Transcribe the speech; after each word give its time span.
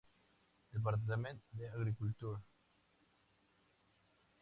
Department 0.73 1.27
of 1.59 1.73
Agriculture. 1.79 2.41